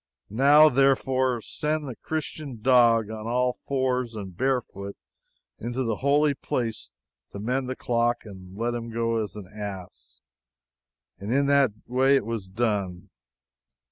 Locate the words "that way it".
11.45-12.25